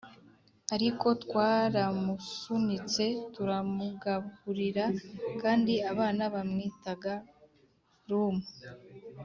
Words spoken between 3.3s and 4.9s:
turamugaburira